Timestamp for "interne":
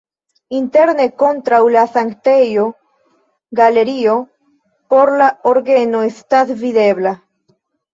0.59-1.03